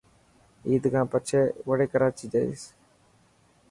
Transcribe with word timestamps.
عيد 0.67 0.83
کان 0.93 1.05
پڇي 1.11 1.41
وڙي 1.67 1.85
ڪراچي 1.93 2.25
جائيس. 2.33 2.63